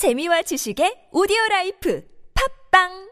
[0.00, 2.00] 재미와 지식의 오디오 라이프.
[2.32, 3.09] 팝빵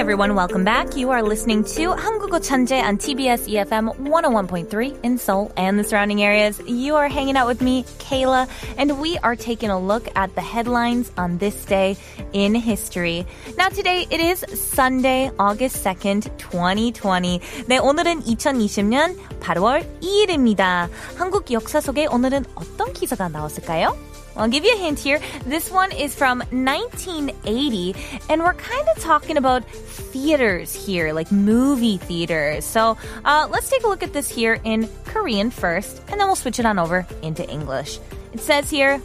[0.00, 0.94] everyone, welcome back.
[0.94, 6.22] You are listening to 한국어 천재 on TBS EFM 101.3 in Seoul and the surrounding
[6.22, 6.60] areas.
[6.66, 8.46] You are hanging out with me, Kayla,
[8.76, 11.96] and we are taking a look at the headlines on this day
[12.32, 13.26] in history.
[13.56, 17.40] Now today it is Sunday, August 2nd, 2020.
[17.66, 20.90] 네, 오늘은 2020년 8월 2일입니다.
[21.16, 23.96] 한국 역사 속에 오늘은 어떤 기사가 나왔을까요?
[24.36, 25.20] I'll give you a hint here.
[25.46, 27.94] This one is from 1980,
[28.28, 29.64] and we're kind of talking about
[30.12, 32.64] theaters here, like movie theaters.
[32.64, 36.36] So uh, let's take a look at this here in Korean first, and then we'll
[36.36, 37.98] switch it on over into English.
[38.32, 39.00] It says here,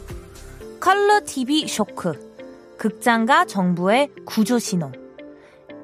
[0.80, 2.32] 컬러 TV 쇼크.
[2.76, 4.90] 극장과 정부의 구조 신호.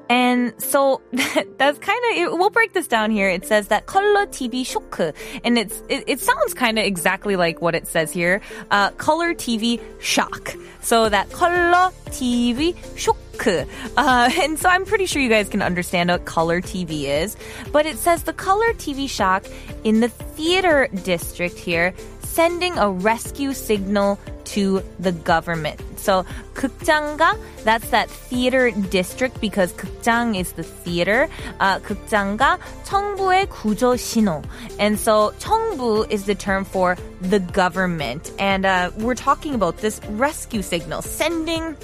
[0.08, 3.28] And so that's kind of it, we'll break this down here.
[3.28, 5.00] It says that color TV shock,
[5.44, 9.34] and it's it, it sounds kind of exactly like what it says here, uh, color
[9.34, 10.54] TV shock.
[10.80, 13.16] So that color TV shock.
[13.46, 17.36] Uh, and so I'm pretty sure you guys can understand what color TV is,
[17.72, 19.44] but it says the color TV shock
[19.82, 25.79] in the theater district here, sending a rescue signal to the government.
[25.97, 31.29] So 극장가, that's that theater district because 극장 is the theater.
[31.59, 34.43] Uh, 극장가 청부의 구조 신호.
[34.79, 38.31] And so 청부 is the term for the government.
[38.39, 41.75] And uh, we're talking about this rescue signal, sending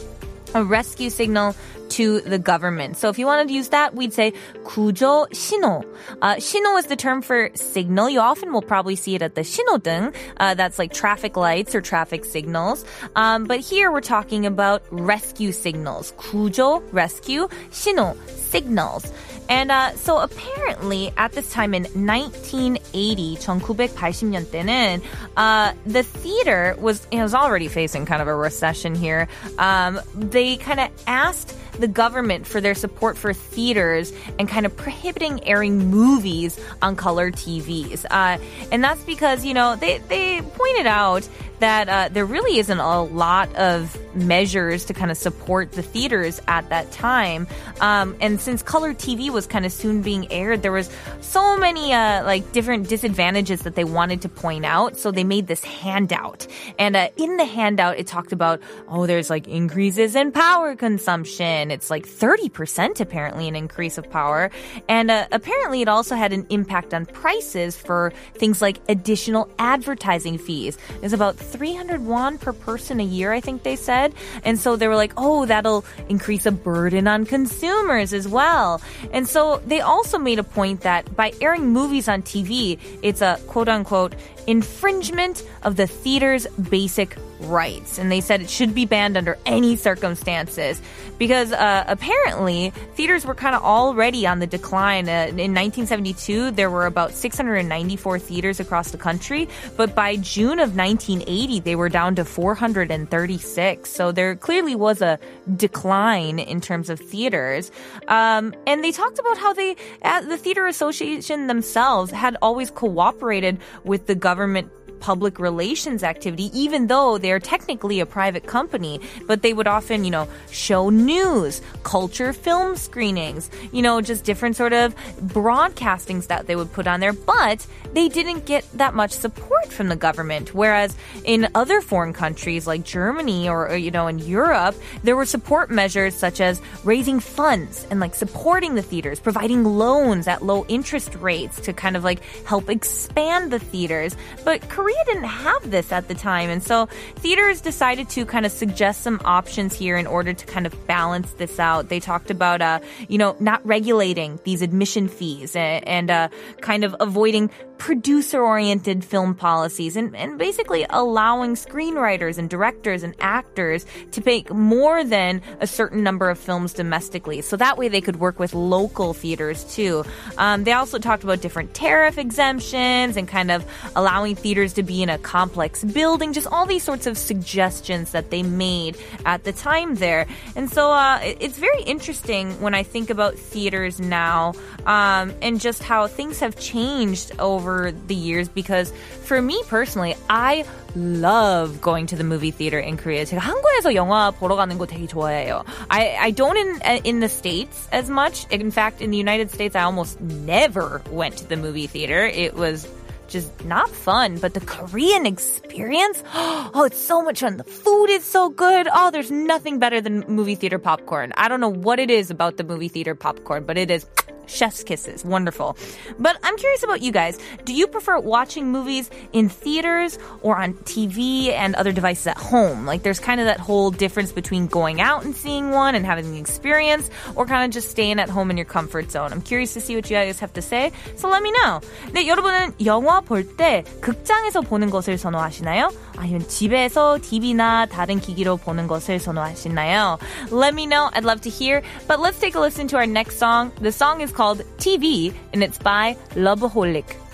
[0.53, 1.55] a rescue signal
[1.89, 2.97] to the government.
[2.97, 5.85] So if you wanted to use that, we'd say 구조 신호.
[6.21, 8.09] Uh, 신호 is the term for signal.
[8.09, 10.13] You often will probably see it at the 신호등.
[10.37, 12.85] Uh, that's like traffic lights or traffic signals.
[13.15, 16.13] Um, but here we're talking about rescue signals.
[16.17, 19.11] 구조, rescue, 신호, signals.
[19.49, 25.01] And uh, so apparently at this time in 1980, 1980년대는
[25.37, 29.27] uh, the theater was it was already facing kind of a recession here.
[29.57, 34.75] Um, they kind of asked the government for their support for theaters and kind of
[34.75, 38.05] prohibiting airing movies on color TVs.
[38.09, 38.37] Uh,
[38.71, 41.27] and that's because, you know, they, they pointed out
[41.60, 46.40] that uh, there really isn't a lot of measures to kind of support the theaters
[46.48, 47.46] at that time.
[47.80, 50.90] Um, and since color TV was kind of soon being aired, there was
[51.20, 54.96] so many uh, like different disadvantages that they wanted to point out.
[54.96, 56.46] So they made this handout,
[56.78, 61.70] and uh, in the handout, it talked about oh, there's like increases in power consumption.
[61.70, 64.50] It's like thirty percent apparently an increase of power,
[64.88, 70.38] and uh, apparently it also had an impact on prices for things like additional advertising
[70.38, 70.76] fees.
[71.02, 74.14] It's about 300 won per person a year, I think they said.
[74.44, 78.80] And so they were like, oh, that'll increase a burden on consumers as well.
[79.12, 83.40] And so they also made a point that by airing movies on TV, it's a
[83.46, 84.14] quote unquote
[84.46, 87.98] infringement of the theater's basic rights.
[87.98, 90.80] And they said it should be banned under any circumstances
[91.18, 95.08] because uh, apparently theaters were kind of already on the decline.
[95.08, 100.74] Uh, in 1972, there were about 694 theaters across the country, but by June of
[100.76, 103.90] 1980, they were down to 436.
[103.90, 105.18] So there clearly was a
[105.56, 107.70] decline in terms of theaters.
[108.08, 114.06] Um, and they talked about how they, the Theater Association themselves, had always cooperated with
[114.06, 119.00] the government public relations activity, even though they're technically a private company.
[119.26, 124.56] But they would often, you know, show news, culture film screenings, you know, just different
[124.56, 127.12] sort of broadcastings that they would put on there.
[127.12, 130.54] But they didn't get that much support from the government.
[130.54, 135.70] Whereas in other foreign countries like Germany or, you know, in Europe, there were support
[135.70, 141.14] measures such as raising funds and like supporting the theaters, providing loans at low interest
[141.16, 144.16] rates to kind of like help expand the theaters.
[144.44, 146.50] But Korea Korea didn't have this at the time.
[146.50, 146.86] And so
[147.16, 151.30] theaters decided to kind of suggest some options here in order to kind of balance
[151.34, 151.90] this out.
[151.90, 156.28] They talked about, uh, you know, not regulating these admission fees and, and uh,
[156.60, 157.50] kind of avoiding
[157.80, 164.52] producer oriented film policies and, and basically allowing screenwriters and directors and actors to make
[164.52, 167.40] more than a certain number of films domestically.
[167.40, 170.04] So that way they could work with local theaters too.
[170.36, 173.64] Um, they also talked about different tariff exemptions and kind of
[173.96, 178.30] allowing theaters to be in a complex building, just all these sorts of suggestions that
[178.30, 180.26] they made at the time there.
[180.54, 184.52] And so uh, it's very interesting when I think about theaters now
[184.84, 188.91] um, and just how things have changed over over the years because
[189.23, 190.65] for me personally, I
[190.95, 193.25] love going to the movie theater in Korea.
[193.25, 195.63] 제가 한국에서 영화 보러 가는 거 되게 좋아해요.
[195.89, 198.47] I, I don't in, in the States as much.
[198.49, 202.25] In fact, in the United States, I almost never went to the movie theater.
[202.25, 202.87] It was
[203.27, 207.57] just not fun, but the Korean experience, oh, it's so much fun.
[207.57, 208.87] The food is so good.
[208.91, 211.33] Oh, there's nothing better than movie theater popcorn.
[211.35, 214.05] I don't know what it is about the movie theater popcorn, but it is
[214.49, 215.25] chef's kisses.
[215.25, 215.75] Wonderful.
[216.19, 217.39] But I'm curious about you guys.
[217.65, 222.85] Do you prefer watching movies in theaters or on TV and other devices at home?
[222.85, 226.31] Like there's kind of that whole difference between going out and seeing one and having
[226.31, 229.33] the experience or kind of just staying at home in your comfort zone.
[229.33, 230.91] I'm curious to see what you guys have to say.
[231.15, 231.81] So let me know.
[232.13, 235.91] 네, 여러분은 영화 볼 때 극장에서 보는 것을 선호하시나요?
[236.17, 240.19] 아니면 집에서 TV나 다른 기기로 보는 것을 선호하시나요?
[240.51, 241.09] Let me know.
[241.13, 241.81] I'd love to hear.
[242.07, 243.71] But let's take a listen to our next song.
[243.81, 244.38] The song is called
[244.78, 247.29] TV and it's by Loveaholic.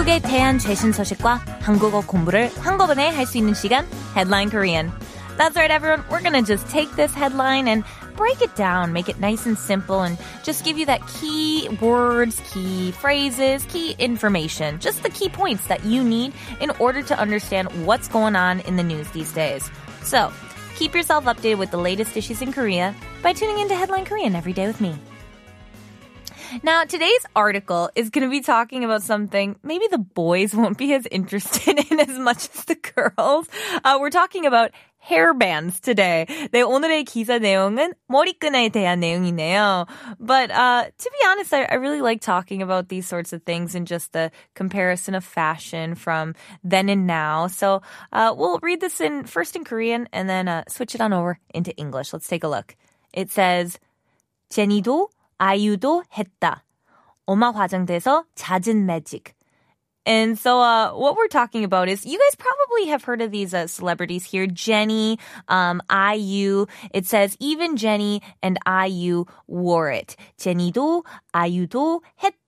[0.00, 4.90] 한국에 대한 최신 소식과 한국어 공부를 한꺼번에 할 수 있는 시간 Headline Korean.
[5.36, 6.02] That's right, everyone.
[6.08, 7.84] We're gonna just take this headline and
[8.16, 12.40] break it down, make it nice and simple, and just give you that key words,
[12.48, 17.68] key phrases, key information, just the key points that you need in order to understand
[17.84, 19.68] what's going on in the news these days.
[20.02, 20.32] So,
[20.76, 24.54] keep yourself updated with the latest issues in Korea by tuning into Headline Korean every
[24.54, 24.96] day with me.
[26.62, 30.94] Now, today's article is going to be talking about something maybe the boys won't be
[30.94, 33.48] as interested in as much as the girls.
[33.84, 34.70] Uh, we're talking about
[35.06, 36.26] hairbands today.
[36.52, 39.86] 네, 오늘의 기사 내용은 머리끈에 대한 내용이네요.
[40.18, 43.74] But uh, to be honest, I, I really like talking about these sorts of things
[43.74, 46.34] and just the comparison of fashion from
[46.64, 47.46] then and now.
[47.46, 47.82] So
[48.12, 51.38] uh, we'll read this in first in Korean and then uh, switch it on over
[51.54, 52.12] into English.
[52.12, 52.74] Let's take a look.
[53.12, 53.78] It says,
[54.50, 55.08] 제니도
[55.41, 56.63] 아이유도 했다.
[57.25, 59.33] 엄마 화장돼서 잦은 매직.
[60.05, 63.53] And so, uh, what we're talking about is you guys probably have heard of these
[63.53, 64.47] uh, celebrities here.
[64.47, 66.65] Jennie, um, IU.
[66.91, 70.15] It says even Jennie and IU wore it.
[70.39, 71.03] Jennie도,
[71.35, 72.40] IU도 했다.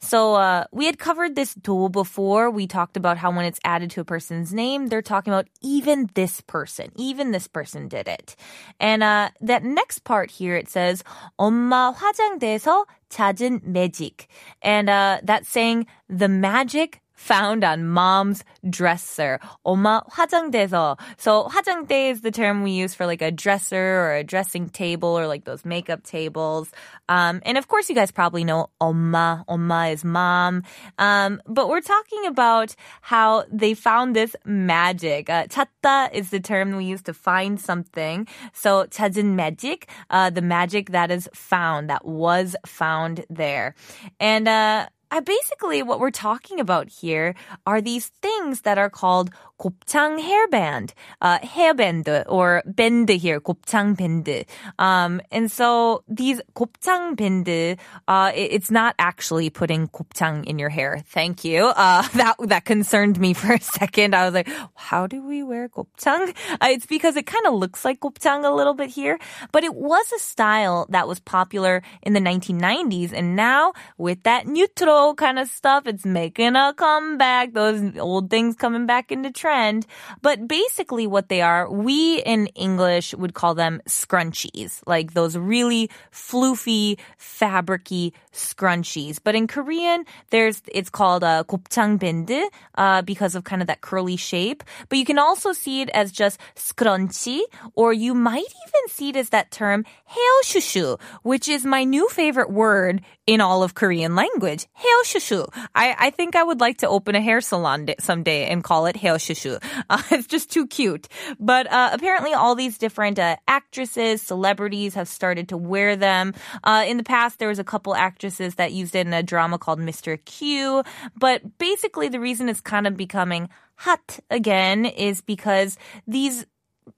[0.00, 2.50] So, uh, we had covered this do before.
[2.50, 6.10] We talked about how when it's added to a person's name, they're talking about even
[6.14, 6.90] this person.
[6.96, 8.34] Even this person did it.
[8.80, 11.04] And, uh, that next part here, it says,
[11.38, 14.26] 엄마 화장대에서 잦은 매직.
[14.60, 19.38] And, uh, that's saying the magic found on mom's dresser.
[19.64, 20.98] 엄마 화장대에서.
[21.16, 25.08] So 화장대 is the term we use for like a dresser or a dressing table
[25.08, 26.70] or like those makeup tables.
[27.08, 29.44] Um, and of course you guys probably know 엄마.
[29.46, 30.64] 엄마 is mom.
[30.98, 35.30] Um, but we're talking about how they found this magic.
[35.30, 38.26] Uh, 찾다 is the term we use to find something.
[38.52, 43.74] So 찾은 magic, uh, the magic that is found, that was found there.
[44.20, 47.35] And, uh, I basically what we're talking about here
[47.65, 54.44] are these things that are called 곱창 hairband, uh, hairband or band here, 곱창 band.
[54.78, 57.78] Um, and so these 곱창 band,
[58.08, 61.02] uh, it, it's not actually putting 곱창 in your hair.
[61.06, 61.66] Thank you.
[61.66, 64.14] Uh, that, that concerned me for a second.
[64.14, 66.34] I was like, how do we wear 곱창?
[66.60, 69.18] Uh, it's because it kind of looks like 곱창 a little bit here,
[69.52, 73.12] but it was a style that was popular in the 1990s.
[73.12, 77.52] And now with that neutral kind of stuff, it's making a comeback.
[77.52, 79.86] Those old things coming back into trend trend.
[80.22, 85.90] But basically, what they are, we in English would call them scrunchies, like those really
[86.12, 89.18] floofy, fabricy scrunchies.
[89.22, 93.80] But in Korean, there's it's called a 곱창 밴드 uh, because of kind of that
[93.80, 94.62] curly shape.
[94.88, 97.42] But you can also see it as just scrunchie,
[97.74, 102.50] or you might even see it as that term 헤어슈슈, which is my new favorite
[102.50, 104.66] word in all of Korean language.
[104.78, 105.48] 헤어슈슈.
[105.74, 108.96] I, I think I would like to open a hair salon someday and call it
[108.96, 109.37] 헤어슈슈.
[109.89, 111.07] Uh, it's just too cute.
[111.39, 116.33] But uh, apparently, all these different uh, actresses, celebrities have started to wear them.
[116.63, 119.57] Uh, in the past, there was a couple actresses that used it in a drama
[119.57, 120.23] called Mr.
[120.25, 120.83] Q.
[121.17, 126.45] But basically, the reason it's kind of becoming hot again is because these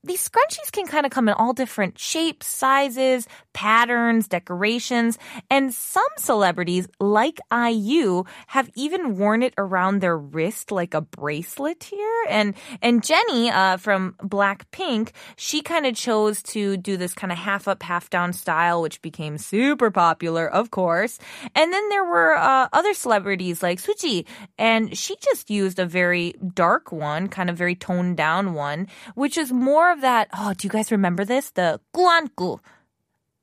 [0.03, 5.17] these scrunchies can kind of come in all different shapes, sizes, patterns, decorations,
[5.49, 11.83] and some celebrities, like IU, have even worn it around their wrist like a bracelet
[11.83, 12.25] here.
[12.29, 17.37] And and Jennie uh, from Blackpink, she kind of chose to do this kind of
[17.37, 21.19] half up, half down style, which became super popular, of course.
[21.55, 24.25] And then there were uh, other celebrities like Suzy,
[24.57, 29.37] and she just used a very dark one, kind of very toned down one, which
[29.37, 30.28] is more of that.
[30.36, 31.50] Oh, do you guys remember this?
[31.50, 32.60] The 꾸안꾸.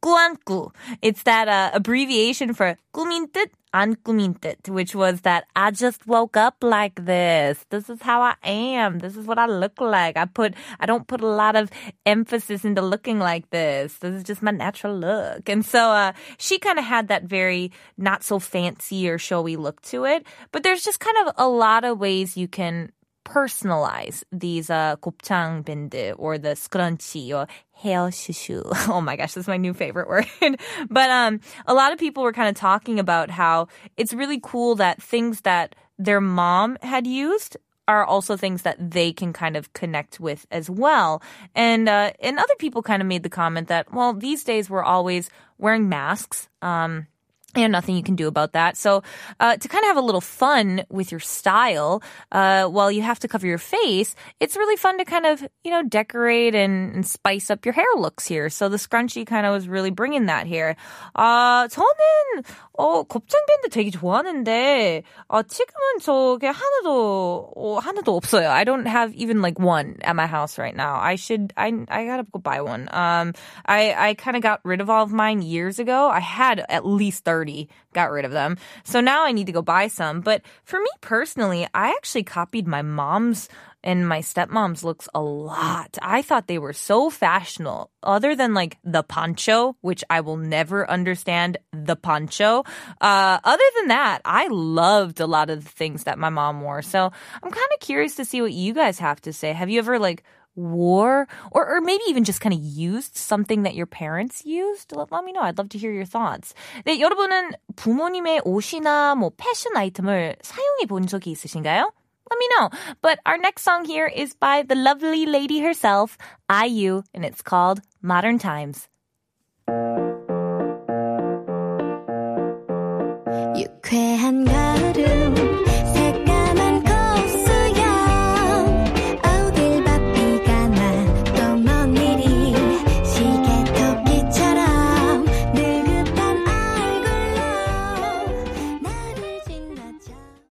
[0.03, 0.71] 꾸안꾸.
[1.01, 6.05] It's that uh, abbreviation for 꾸민 뜻, 안 꾸민 뜻, which was that I just
[6.05, 7.65] woke up like this.
[7.69, 8.99] This is how I am.
[8.99, 10.17] This is what I look like.
[10.17, 11.71] I put, I don't put a lot of
[12.05, 13.97] emphasis into looking like this.
[13.97, 15.49] This is just my natural look.
[15.49, 19.81] And so, uh, she kind of had that very not so fancy or showy look
[19.83, 20.27] to it.
[20.51, 22.91] But there's just kind of a lot of ways you can
[23.27, 28.61] personalize these uh, 곱창 밴드 or the scrunchie or hair shushu.
[28.89, 30.27] Oh my gosh, that's my new favorite word.
[30.89, 34.75] but um, a lot of people were kind of talking about how it's really cool
[34.75, 39.73] that things that their mom had used are also things that they can kind of
[39.73, 41.21] connect with as well.
[41.55, 44.83] And uh, and other people kind of made the comment that well, these days we're
[44.83, 46.49] always wearing masks.
[46.61, 47.07] Um,
[47.55, 48.77] and nothing you can do about that.
[48.77, 49.03] So,
[49.39, 53.19] uh, to kind of have a little fun with your style, uh, while you have
[53.19, 57.05] to cover your face, it's really fun to kind of, you know, decorate and, and
[57.05, 58.49] spice up your hair looks here.
[58.49, 60.75] So the scrunchie kind of was really bringing that here.
[61.15, 62.43] 아, 저는,
[62.79, 68.49] 어, 곱창 밴드 되게 좋아하는데, 어, 지금은 저게 하나도, 어, 하나도 없어요.
[68.49, 70.99] I don't have even like one at my house right now.
[70.99, 72.89] I should, I, I gotta go buy one.
[72.91, 73.33] Um,
[73.65, 76.09] I, I kind of got rid of all of mine years ago.
[76.09, 78.56] I had at least 30 30, got rid of them.
[78.82, 80.22] So now I need to go buy some.
[80.22, 83.48] But for me personally, I actually copied my mom's
[83.84, 85.98] and my stepmom's looks a lot.
[86.02, 87.90] I thought they were so fashionable.
[88.02, 92.64] Other than like the poncho, which I will never understand the poncho.
[93.00, 96.82] Uh, other than that, I loved a lot of the things that my mom wore.
[96.82, 97.04] So
[97.42, 99.52] I'm kind of curious to see what you guys have to say.
[99.52, 100.24] Have you ever like
[100.58, 104.94] wore or, or maybe even just kind of used something that your parents used?
[104.94, 105.42] Let, let me know.
[105.42, 106.54] I'd love to hear your thoughts.
[106.84, 111.90] 네, 여러분은 부모님의 옷이나 뭐 패션 아이템을 사용해 본 적이 있으신가요?
[112.30, 112.70] Let me know.
[113.00, 116.18] But our next song here is by the lovely lady herself,
[116.50, 118.88] IU, and it's called Modern Times.